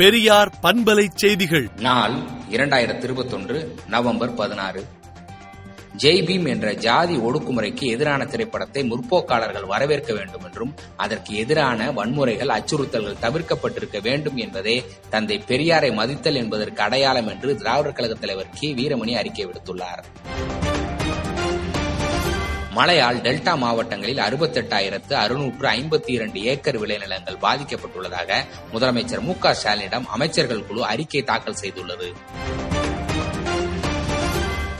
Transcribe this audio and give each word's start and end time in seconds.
பெரியார் 0.00 0.52
பண்பலை 0.62 1.08
செய்திகள். 1.14 1.70
நாள் 1.76 2.12
இரண்டாயிரத்தி 2.50 3.02
இருபத்தொன்று 3.02 3.74
நவம்பர் 3.86 4.34
பதினாறு. 4.34 4.84
ஜெய் 5.96 6.22
பீம் 6.22 6.48
என்ற 6.48 6.72
ஜாதி 6.72 7.16
ஒடுக்குமுறைக்கு 7.16 7.80
எதிரான 7.80 8.24
திரைப்படத்தை 8.24 8.90
முற்போக்காளர்கள் 8.90 9.66
வரவேற்க 9.66 10.14
வேண்டும் 10.14 10.44
என்றும் 10.44 10.74
அதற்கு 10.96 11.36
எதிரான 11.36 11.92
வன்முறைகள் 11.92 12.48
அச்சுறுத்தல்கள் 12.48 13.16
தவிர்க்கப்பட்டிருக்க 13.22 14.02
வேண்டும் 14.02 14.36
என்பதே 14.36 14.84
தந்தை 15.10 15.42
பெரியாரை 15.48 15.94
மதித்தல் 15.94 16.34
என்பதற்கு 16.34 16.82
அடையாளம் 16.82 17.28
என்று 17.28 17.56
திராவிடர் 17.56 17.92
கழக 17.92 18.14
தலைவர் 18.14 18.48
கே. 18.60 18.74
வீரமணி 18.74 19.12
அறிக்கை 19.12 19.46
விடுத்துள்ளார். 19.46 20.02
மழையால் 22.76 23.20
டெல்டா 23.20 23.52
மாவட்டங்களில் 23.56 24.18
அறுபத்தெட்டாயிரத்து 24.18 25.12
அறுநூற்று 25.12 25.68
ஐம்பத்தி 25.68 26.10
இரண்டு 26.16 26.42
ஏக்கர் 26.42 26.78
விளைநிலங்கள் 26.82 27.38
பாதிக்கப்பட்டுள்ளதாக 27.42 28.30
முதலமைச்சர் 28.72 29.20
மு 29.20 29.34
க 29.38 29.56
ஸ்டாலினிடம் 29.62 30.06
அமைச்சர்கள் 30.06 30.66
குழு 30.66 30.84
அறிக்கை 30.84 31.22
தாக்கல் 31.22 31.60
செய்துள்ளது. 31.62 32.08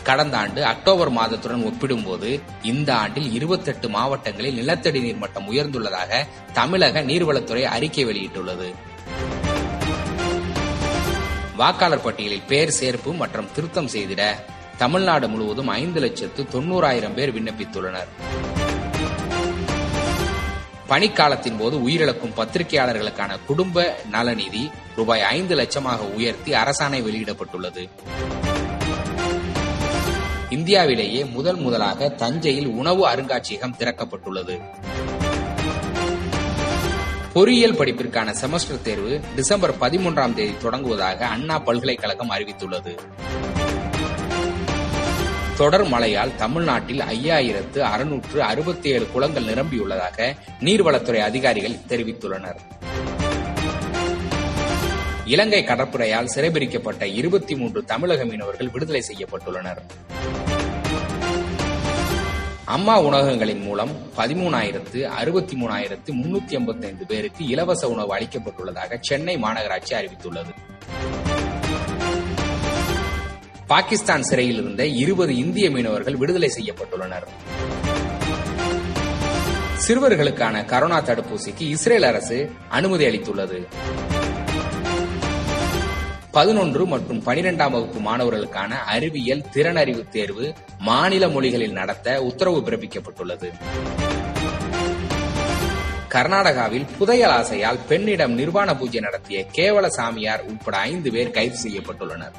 கடந்த 0.02 0.36
ஆண்டு 0.36 0.64
அக்டோபர் 0.64 1.10
மாதத்துடன் 1.10 1.64
ஒப்பிடும்போது 1.64 2.40
இந்த 2.62 2.94
ஆண்டில் 2.94 3.32
இருபத்தெட்டு 3.32 3.88
மாவட்டங்களில் 3.88 4.54
நிலத்தடி 4.54 5.00
நீர் 5.00 5.20
மட்டம் 5.24 5.50
உயர்ந்துள்ளதாக 5.52 6.22
தமிழக 6.52 7.02
நீர்வளத்துறை 7.02 7.62
அறிக்கை 7.62 8.04
வெளியிட்டுள்ளது. 8.04 8.70
வாக்காளர் 11.56 12.02
பட்டியலில் 12.02 12.48
பெயர் 12.48 12.76
சேர்ப்பு 12.80 13.12
மற்றும் 13.16 13.52
திருத்தம் 13.54 13.88
செய்திட 13.88 14.22
தமிழ்நாடு 14.80 15.28
முழுவதும் 15.28 15.68
ஐந்து 15.68 16.00
லட்சத்து 16.00 16.42
தொண்ணூறாயிரம் 16.42 17.14
பேர் 17.14 17.34
விண்ணப்பித்துள்ளனர். 17.34 18.10
பணிக்காலத்தின் 20.88 21.56
போது 21.58 21.88
உயிரிழக்கும் 21.88 22.34
பத்திரிகையாளர்களுக்கான 22.36 23.36
குடும்ப 23.46 23.96
நலநிதி 24.12 24.70
ரூபாய் 24.96 25.22
ஐந்து 25.22 25.56
லட்சமாக 25.56 25.98
உயர்த்தி 25.98 26.52
அரசாணை 26.52 27.02
வெளியிடப்பட்டுள்ளது. 27.02 27.88
இந்தியாவிலேயே 30.50 31.24
முதல் 31.24 31.56
முதலாக 31.56 32.08
தஞ்சையில் 32.08 32.66
உணவு 32.66 33.08
அருங்காட்சியகம் 33.10 33.74
திறக்கப்பட்டுள்ளது. 33.78 34.60
பொறியியல் 37.32 37.78
படிப்பிற்கான 37.78 38.34
செமஸ்டர் 38.40 38.82
தேர்வு 38.82 39.20
டிசம்பர் 39.36 39.78
பதிமூன்றாம் 39.80 40.34
தேதி 40.34 40.54
தொடங்குவதாக 40.62 41.18
அண்ணா 41.18 41.58
பல்கலைக்கழகம் 41.58 42.30
அறிவித்துள்ளது. 42.30 42.98
தொடர் 45.60 45.88
மழையால் 45.88 46.36
தமிழ்நாட்டில் 46.36 47.00
ஐயாயிரத்து 47.00 47.78
அறுநூற்று 47.78 48.42
அறுபத்தி 48.42 48.90
ஏழு 48.90 49.06
குளங்கள் 49.12 49.44
நிரம்பியுள்ளதாக 49.44 50.34
நீர்வளத்துறை 50.60 51.18
அதிகாரிகள் 51.18 51.76
தெரிவித்துள்ளனர். 51.88 52.58
இலங்கை 55.24 55.64
கடற்படையால் 55.64 56.30
சிறைபிடிக்கப்பட்ட 56.34 57.02
இருபத்தி 57.02 57.56
மூன்று 57.56 57.84
தமிழக 57.84 58.24
மீனவர்கள் 58.24 58.70
விடுதலை 58.70 59.02
செய்யப்பட்டுள்ளனர். 59.10 59.80
அம்மா 62.64 63.00
உணவகங்களின் 63.00 63.62
மூலம் 63.62 63.92
பதிமூணாயிரத்து 64.16 65.02
அறுபத்தி 65.02 65.56
மூணாயிரத்து 65.56 66.10
முன்னூத்தி 66.12 66.56
எண்பத்தி 66.58 66.86
ஐந்து 66.86 67.06
பேருக்கு 67.06 67.46
இலவச 67.46 67.88
உணவு 67.88 68.16
அளிக்கப்பட்டுள்ளதாக 68.16 68.98
சென்னை 69.00 69.36
மாநகராட்சி 69.36 69.94
அறிவித்துள்ளது. 69.94 70.69
பாகிஸ்தான் 73.70 74.22
சிறையில் 74.22 74.60
இருந்த 74.60 74.86
இருபது 74.86 75.36
இந்திய 75.36 75.70
மீனவர்கள் 75.70 76.16
விடுதலை 76.16 76.52
செய்யப்பட்டுள்ளனர். 76.56 77.26
சிறுவர்களுக்கான 79.84 80.62
கரோனா 80.72 80.98
தடுப்பூசிக்கு 81.08 81.64
இஸ்ரேல் 81.74 82.02
அரசு 82.02 82.50
அனுமதி 82.68 83.04
அளித்துள்ளது. 83.06 83.58
பதினொன்று 86.30 86.86
மற்றும் 86.86 87.22
பனிரெண்டாம் 87.24 87.70
வகுப்பு 87.70 88.00
மாணவர்களுக்கான 88.00 88.82
அறிவியல் 88.94 89.44
திறனறிவு 89.52 90.08
தேர்வு 90.08 90.52
மாநில 90.78 91.28
மொழிகளில் 91.28 91.72
நடத்த 91.72 92.22
உத்தரவு 92.22 92.60
பிறப்பிக்கப்பட்டுள்ளது. 92.60 93.50
கர்நாடகாவில் 96.08 96.86
புதையல் 96.98 97.30
ஆசையால் 97.30 97.84
பெண்ணிடம் 97.88 98.32
நிர்வாண 98.32 98.76
பூஜை 98.76 99.00
நடத்திய 99.00 99.46
கேவல 99.52 99.86
சாமியார் 99.86 100.44
உட்பட 100.44 100.76
ஐந்து 100.76 101.10
பேர் 101.12 101.30
கைது 101.30 101.58
செய்யப்பட்டுள்ளனர். 101.68 102.38